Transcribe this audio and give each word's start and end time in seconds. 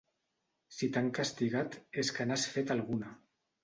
Si 0.77 0.89
t'han 0.95 1.13
castigat 1.19 1.79
és 2.05 2.13
que 2.19 2.29
n'has 2.31 2.51
fet 2.59 2.79
alguna. 2.81 3.19